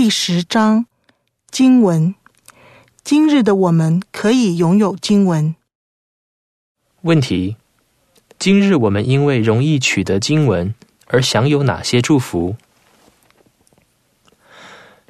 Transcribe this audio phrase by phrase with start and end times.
[0.00, 0.86] 第十章
[1.50, 2.14] 经文。
[3.02, 5.56] 今日的我们可以拥有经文。
[7.00, 7.56] 问题：
[8.38, 10.72] 今日我们因为容易取得经文
[11.08, 12.54] 而享有哪些祝福？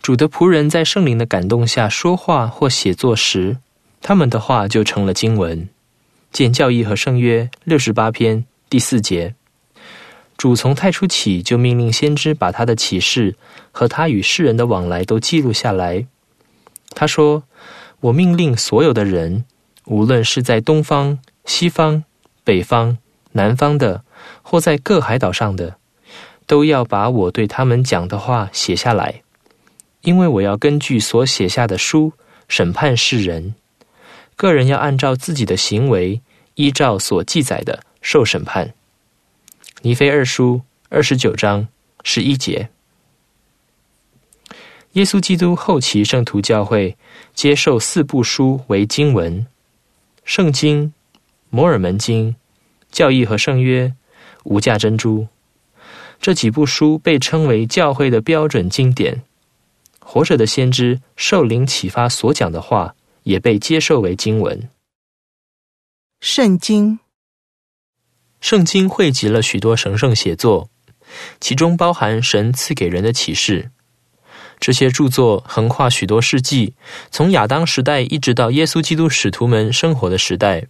[0.01, 3.59] 主的仆人在圣灵的感动下说话或写作时，
[4.00, 5.68] 他们的话就成了经文。
[6.32, 9.34] 见教义和圣约六十八篇第四节。
[10.39, 13.37] 主从太初起就命令先知把他的启示
[13.70, 16.06] 和他与世人的往来都记录下来。
[16.91, 17.42] 他说。
[18.01, 19.45] 我命令所有的人，
[19.87, 22.05] 无论是在东方、西方、
[22.45, 22.96] 北方、
[23.32, 24.05] 南方的，
[24.41, 25.79] 或在各海岛上的，
[26.46, 29.23] 都要把我对他们讲的话写下来，
[30.02, 32.12] 因为我要根据所写下的书
[32.46, 33.57] 审判世人。
[34.37, 36.23] 个人要按照自己的行为，
[36.55, 38.74] 依照所记载的受审判。
[39.82, 41.68] 尼非二书二十九章
[42.02, 42.68] 十一节。
[44.92, 46.96] 耶稣基督后期圣徒教会
[47.32, 49.46] 接受四部书为经文：
[50.24, 50.93] 圣经、
[51.51, 52.35] 摩尔门经、
[52.90, 53.95] 教义和圣约、
[54.43, 55.29] 无价珍珠。
[56.20, 59.23] 这几部书被称为教会的标准经典。
[60.01, 64.69] 活着的先知受灵启发所讲的话，也被接受为经文。
[66.20, 66.98] 圣经，
[68.41, 70.71] 圣经汇集了许多神圣写作，
[71.41, 73.71] 其中包含神赐给人的启示。
[74.61, 76.75] 这些著作横跨许多世纪，
[77.11, 80.65] 从亚当时代一直到耶稣基督使徒们生活的时代，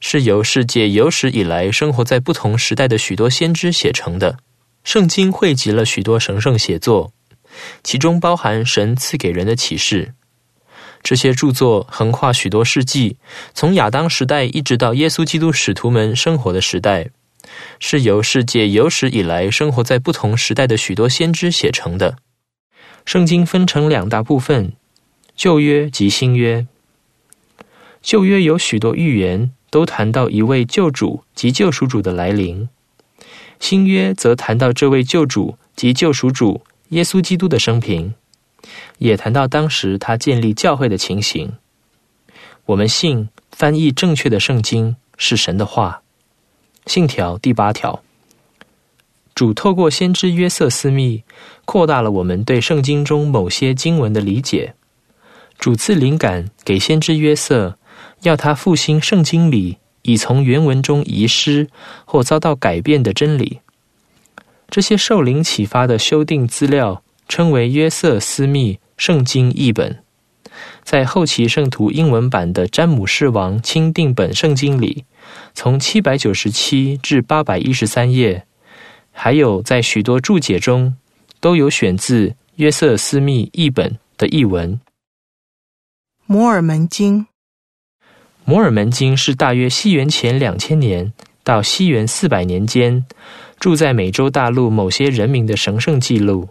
[0.00, 4.38] 是由世界有史以来生活在不同时代的许多先知写成的。
[4.82, 7.12] 圣经汇集了许多神圣写作，
[7.84, 10.14] 其中包含神赐给人的启示。
[11.02, 13.16] 这些著作横跨许多世纪，
[13.54, 17.10] 从亚当时代一直到耶稣基督使徒们生活的时代，
[17.80, 22.16] 是由世界有史以来生活在不同时代的许多先知写成的。
[23.04, 24.72] 圣经分成两大部分：
[25.34, 26.66] 旧约及新约。
[28.00, 32.68] 旧约有许多预言，都谈到一位救主及救赎主的来临；
[33.58, 38.14] 新约则谈到这位救主及救赎主耶稣基督的生平，
[38.98, 41.52] 也谈到当时他建立教会的情形。
[42.66, 46.02] 我们信翻译正确的圣经是神的话。
[46.86, 48.02] 信条第八条。
[49.34, 51.22] 主透过先知约瑟斯密，
[51.64, 54.74] 扩大了我们对圣经中某些经文的理解。
[55.58, 57.78] 主赐灵感给先知约瑟，
[58.22, 61.68] 要他复兴圣经里已从原文中遗失
[62.04, 63.60] 或遭到改变的真理。
[64.68, 70.02] 这些受灵启发的修订资料称为约瑟斯密圣经译本。
[70.82, 75.04] 在后期圣徒英文版的詹姆士王钦定本圣经里，
[75.54, 78.44] 从七百九十七至八百一十三页。
[79.10, 80.94] 还有，在许多注解中，
[81.40, 84.80] 都有选自约瑟斯密译本的译文。
[86.26, 87.26] 摩尔门经，
[88.44, 91.12] 摩尔门经是大约西元前两千年
[91.44, 93.04] 到西元四百年间，
[93.58, 96.48] 住在美洲大陆某些人民的神圣记录。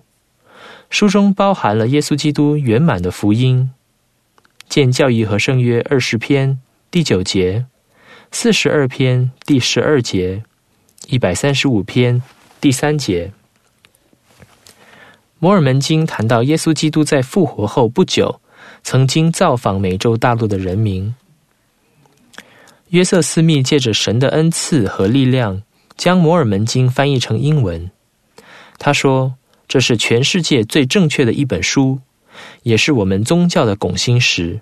[0.92, 3.72] 书中包含了耶稣基督圆满的福音，
[4.68, 6.60] 见教义和圣约二十篇
[6.92, 7.66] 第九节，
[8.30, 10.44] 四十二篇第十二节，
[11.08, 12.22] 一百三十五篇。
[12.60, 13.32] 第三节，
[15.40, 18.42] 摩尔门经谈到耶稣基督在复活后不久，
[18.84, 21.16] 曾经造访美洲大陆的人民。
[22.90, 25.64] 约瑟斯密借着神的恩赐和力量，
[25.96, 27.90] 将摩尔门经翻译成英文。
[28.78, 29.36] 他说
[29.72, 32.02] ：“这是全世界最正确的一本书，
[32.64, 34.60] 也是我们宗教的拱心石。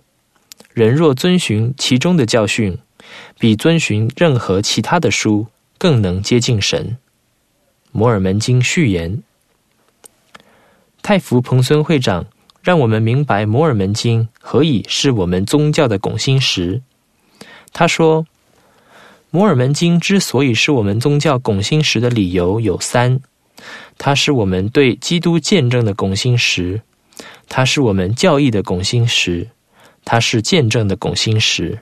[0.71, 2.77] 人若遵循其中的教训，
[3.39, 5.47] 比遵循任何其他的书
[5.79, 6.95] 更能接近神。”
[7.91, 9.23] 摩尔门经序言，
[11.01, 12.27] 太福彭孙会长
[12.61, 16.83] 让我们明白摩尔门经何以是我们宗教的拱心石。
[17.73, 18.27] 他说，
[19.31, 23.19] 摩尔门经之所以是我们宗教拱心石的理由有三：
[23.97, 26.81] 它是我们对基督见证的拱心石，
[27.47, 29.47] 它是我们教义的拱心石，
[30.05, 31.79] 它是见证的拱心石。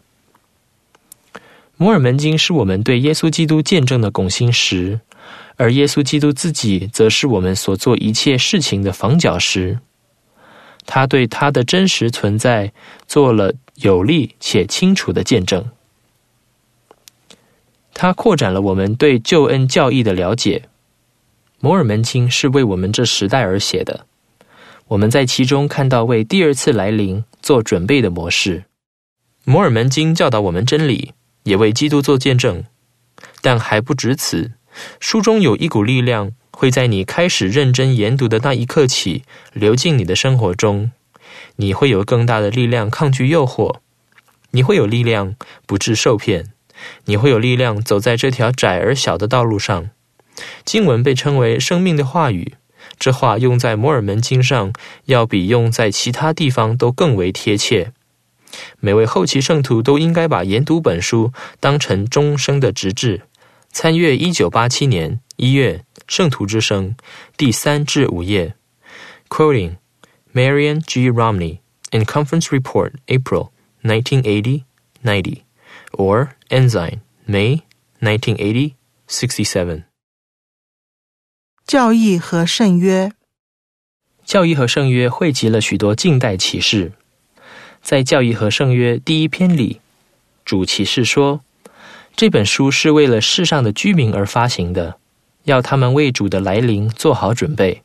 [1.78, 5.00] 摩尔门经是我们对耶稣基督见证的拱心石。
[5.60, 9.80] 而耶稣基督自己，则是我们所做一切事情的房角石。
[10.86, 12.72] 他对他的真实存在
[13.08, 15.66] 做了有力且清楚的见证。
[17.94, 20.70] 他扩展了我们对救恩教义的了解。
[21.60, 24.06] 摩尔门经是为我们这时代而写的。
[24.90, 28.66] 我们在其中看到为第二次来临做准备的模式。
[29.44, 31.14] 摩尔门经教导我们真理，
[31.44, 32.64] 也为基督做见证，
[33.42, 34.52] 但还不止此。
[35.00, 39.24] 书中有一股力量，会在你开始认真研读的那一刻起
[39.54, 40.92] 流进你的生活中。
[41.56, 43.78] 你会有更大的力量抗拒诱惑，
[44.52, 46.54] 你会有力量不致受骗，
[47.06, 49.90] 你会有力量走在这条窄而小的道路上。
[50.66, 52.54] 经文被称为生命的话语，
[53.00, 54.72] 这话用在摩尔门经上，
[55.06, 57.92] 要比用在其他地方都更为贴切。
[58.80, 63.24] 每位后期圣徒都应该把研读本书当成终生的职志。
[63.72, 66.90] 参阅一九八七年一月《圣徒之声》
[67.36, 68.56] 第三至五页
[69.30, 69.76] ，Quoting。
[70.34, 71.10] Marion G.
[71.10, 71.62] Romney
[71.92, 73.50] in Conference Report, April
[73.84, 74.62] 1980-90,
[75.94, 77.64] or Ensign, May
[78.02, 79.86] 1980-67.
[81.68, 83.12] 教义和圣约，
[84.24, 86.94] 教义和圣约汇集了许多近代启示。
[87.82, 89.82] 在教义和圣约第一篇里，
[90.46, 91.42] 主启示说，
[92.16, 94.98] 这本书是为了世上的居民而发行的，
[95.44, 97.84] 要他们为主的来临做好准备。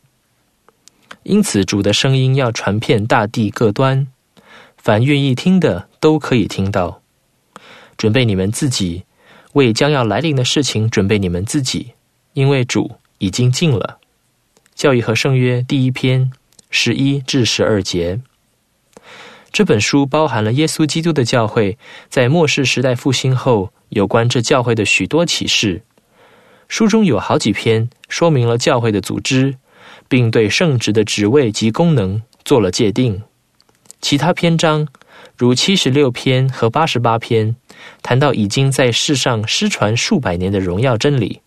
[1.24, 4.06] 因此，主的声音要传遍大地各端，
[4.76, 7.02] 凡愿意听的都可以听到。
[7.96, 9.02] 准备你们自己，
[9.54, 11.94] 为将要来临的事情准备你们自己，
[12.34, 13.98] 因为主已经尽了。
[14.74, 16.30] 教育和圣约第一篇
[16.68, 18.20] 十一至十二节。
[19.52, 21.78] 这本书包含了耶稣基督的教会
[22.08, 25.82] 在末世时代复兴后有关这教会的许多启示。
[26.66, 29.56] 书中有好几篇说明了教会的组织。
[30.08, 33.22] 并对圣职的职位及功能做了界定。
[34.02, 34.86] 其他篇章，
[35.38, 37.56] 如七十六篇和八十八篇，
[38.02, 41.40] 谈到已经在世上失传数百年的荣耀真理；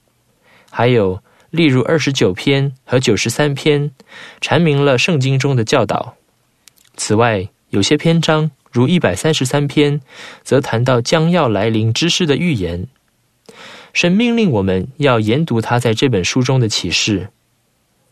[0.71, 1.21] 还有，
[1.55, 3.91] 例如二十九篇和九十三篇，
[4.41, 6.15] 阐明了圣经中的教导。
[6.97, 10.01] 此外，有些篇章，如一百三十三篇，
[10.43, 12.87] 则谈到将要来临之事的预言。
[13.93, 17.29] 神命令我们要研读他在这本书中的启示。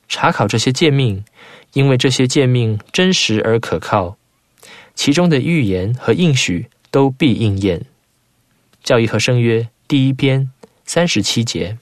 [0.07, 1.25] 查考这些诫命，
[1.73, 4.17] 因为这些诫命真实而可靠，
[4.95, 7.85] 其中的预言和应许都必应验。
[8.81, 10.49] 教义和圣约第一篇
[10.85, 11.77] 三十七节。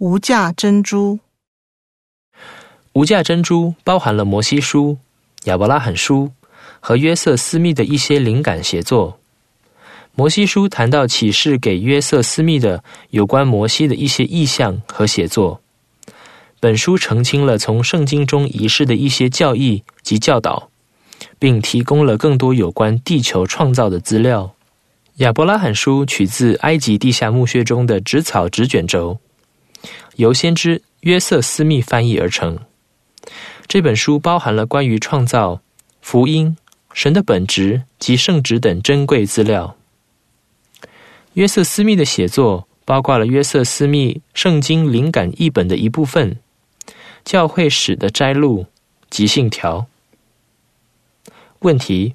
[0.00, 1.18] 无价珍珠，
[2.92, 4.96] 无价珍珠包含了摩西书、
[5.46, 6.30] 亚伯拉罕书
[6.78, 9.18] 和约瑟斯密的一些灵感写作。
[10.14, 15.60] 摩西书谈到启示给约瑟斯密的有关摩西的一些意象和写作。
[16.60, 20.70] 本书澄清了从圣经中遗失的一些教义及教导，
[21.40, 24.54] 并提供了更多有关地球创造的资料。
[25.16, 29.18] 亚伯拉罕书取自埃及地下墓穴中的纸草纸卷轴，
[30.16, 32.58] 由先知约瑟斯密翻译而成。
[33.66, 35.60] 这本书包含了关于创造、
[36.00, 36.56] 福音、
[36.92, 39.76] 神的本质及圣旨等珍贵资料。
[41.34, 46.38] 约瑟斯密的写作包括了约瑟斯密圣经灵感译本的一部分。
[47.24, 48.64] 教会史的摘录
[49.10, 49.86] 及信条。
[51.58, 52.14] 问题：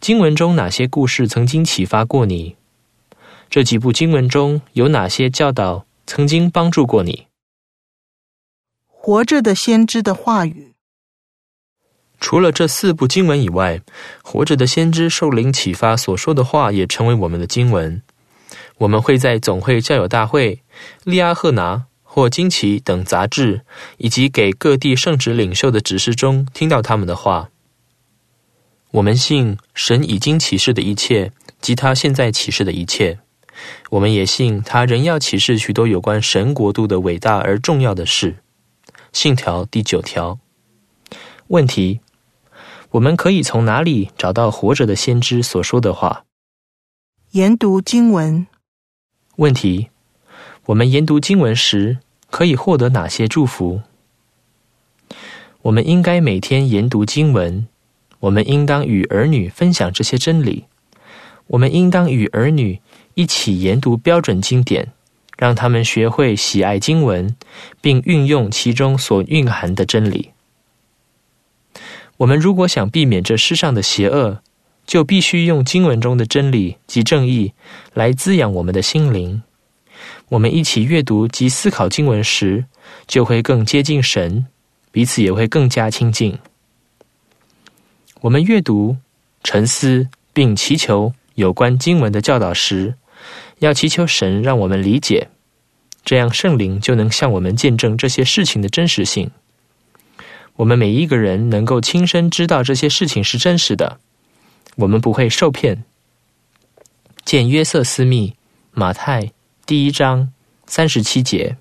[0.00, 2.56] 经文中哪些故事曾经启发过你？
[3.50, 7.28] 这几部经文中有哪些教导曾经帮助过你？
[8.88, 10.74] 活着的先知的话语。
[12.18, 13.80] 除了这四部经文以外，
[14.20, 18.02] 活着的先知受灵启发所说的话也成为我们的经文。
[18.78, 20.64] 我们会在总会教友大会、
[21.04, 21.86] 利阿赫拿。
[22.02, 23.64] 或惊奇等杂志，
[23.98, 27.50] 以及给各地圣职领袖的指示中，听到他们的话。
[28.90, 31.30] 我们信神已经启示的一切，
[31.60, 33.20] 及他现在启示的一切。
[33.90, 38.36] 我们也信他仍要启示许多有关神国度的伟大而重要的事。
[39.12, 40.38] 信条第九条。
[41.48, 42.00] 问题：
[42.90, 46.24] 我们可以从哪里找到活着的先知所说的话？
[47.32, 48.46] 研读经文。
[49.36, 49.90] 问题。
[50.66, 51.98] 我们研读经文时
[52.30, 53.80] 可以获得哪些祝福？
[55.62, 57.66] 我们应该每天研读经文。
[58.20, 60.66] 我们应当与儿女分享这些真理。
[61.48, 62.80] 我们应当与儿女
[63.20, 64.88] 一起研读标准经典，
[65.36, 67.36] 让他们学会喜爱经文，
[67.82, 70.30] 并运用其中所蕴含的真理。
[72.16, 74.40] 我们如果想避免这世上的邪恶，
[74.86, 77.52] 就必须用经文中的真理及正义
[77.92, 79.42] 来滋养我们的心灵。
[80.30, 82.64] 我们一起阅读及思考经文时，
[83.06, 84.46] 就会更接近神，
[84.90, 86.38] 彼此也会更加亲近。
[88.22, 88.96] 我们阅读、
[89.44, 92.94] 沉思并祈求有关经文的教导时，
[93.60, 95.28] 要祈求神让我们理解，
[96.04, 99.30] 这样圣灵就能向我们见证这些事情的真实性。
[100.56, 103.98] 我们每一个人能够亲身知道这些事情是真实的，
[104.76, 105.84] 我们不会受骗。
[107.24, 108.34] 见约瑟斯密、
[108.72, 109.30] 马太。
[109.66, 110.32] 第一章
[110.66, 111.56] 三十七节，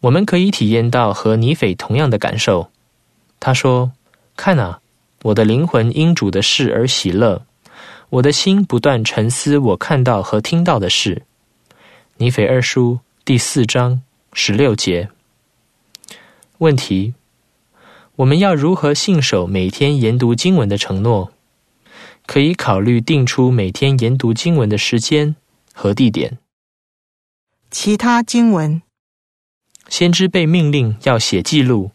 [0.00, 2.70] 我们可以体验到和尼斐同样的感受。
[3.40, 3.92] 他说
[4.36, 4.80] ：“看啊，
[5.22, 7.46] 我的灵魂因主的事而喜乐，
[8.10, 11.22] 我的心不断沉思我看到和听到的事。”
[12.16, 15.08] 尼斐二书第四章十六节。
[16.58, 17.14] 问题：
[18.16, 21.32] 我们要如何信守每天研读经文的承诺？
[22.26, 25.36] 可以考虑定出每天研读经文的时间
[25.72, 26.38] 和地点。
[27.70, 28.82] 其他经文，
[29.88, 31.92] 先知被命令要写记录。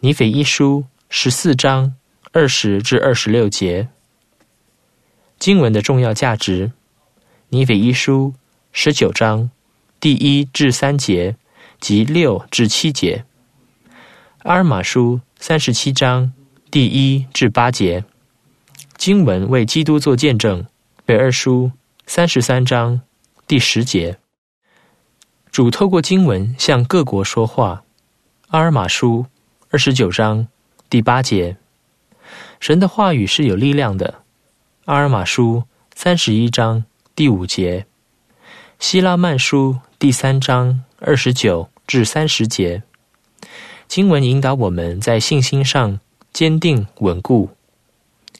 [0.00, 1.94] 尼斐一书十四章
[2.32, 3.88] 二十至二十六节。
[5.40, 6.70] 经文的重要价值。
[7.48, 8.34] 尼斐一书
[8.72, 9.50] 十九章
[9.98, 11.34] 第一至三节
[11.80, 13.24] 及六至七节。
[14.42, 16.32] 阿尔玛书三十七章
[16.70, 18.04] 第一至八节。
[18.98, 20.66] 经文为基督做见证，
[21.06, 21.72] 北二书
[22.06, 23.00] 三十三章
[23.46, 24.18] 第十节。
[25.50, 27.82] 主透过经文向各国说话，
[28.48, 29.24] 阿尔玛书
[29.70, 30.46] 二十九章
[30.90, 31.56] 第八节。
[32.60, 34.19] 神的话语是有力量的，
[34.86, 36.84] 阿尔玛书三十一章
[37.14, 37.86] 第五节。
[38.78, 42.82] 希拉曼书第三章二十九至三十节。
[43.86, 46.00] 经文引导我们在信心上
[46.32, 47.50] 坚定稳固。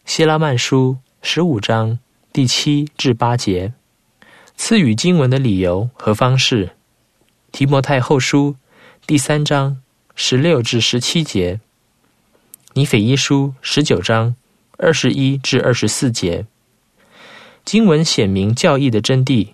[0.07, 1.99] 希拉曼书十五章
[2.33, 3.75] 第七至八节，
[4.57, 6.71] 赐予经文的理由和方式。
[7.53, 8.57] 提摩太后书
[9.07, 9.83] 第三章
[10.15, 11.61] 十六至十七节，
[12.73, 14.35] 尼斐一书十九章
[14.83, 16.47] 二十一至二十四节，
[17.67, 19.49] 经文显明教义的真谛。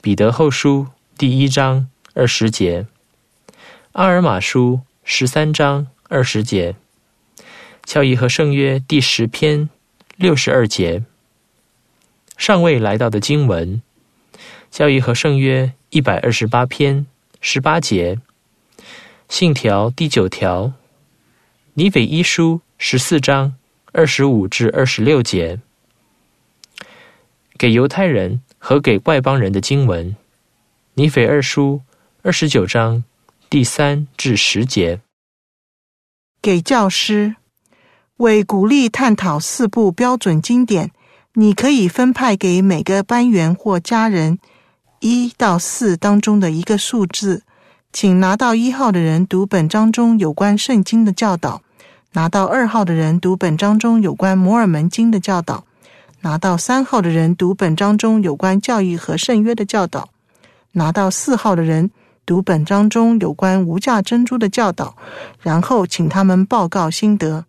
[0.00, 0.86] 彼得后书
[1.18, 2.86] 第一章二十节，
[3.92, 6.76] 阿尔玛书十三章二十节。
[7.82, 9.68] 教义和圣约第十篇
[10.16, 11.02] 六十二节，
[12.36, 13.82] 尚未来到的经文。
[14.70, 17.04] 教义和圣约一百二十八篇
[17.40, 18.20] 十八节，
[19.28, 20.72] 信条第九条。
[21.74, 23.56] 尼斐一书十四章
[23.96, 25.60] 二十五至二十六节，
[27.56, 30.16] 给犹太人和给外邦人的经文。
[30.94, 31.80] 尼斐二书
[32.22, 33.04] 二十九章
[33.48, 35.00] 第三至十节，
[36.42, 37.36] 给教师。
[38.16, 40.90] 为鼓励探讨四部标准经典，
[41.34, 44.40] 你可以分派给每个班员或家人
[44.98, 47.44] 一到四当中的一个数字。
[47.92, 51.62] 请拿到一号的人读本章中有关圣经的教导；
[52.14, 55.64] 拿到二号的人读本章中有关摩尔门经的教导；
[56.20, 60.04] 拿到三号的人读本章中有关教义和圣约的教导；
[60.72, 61.90] 拿到四号的人
[62.24, 64.96] 读本章中有关无价珍珠的教导。
[65.40, 67.46] 然后请他们报告心得。